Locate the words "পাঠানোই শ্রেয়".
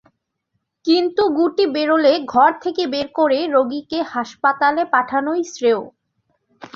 4.93-5.81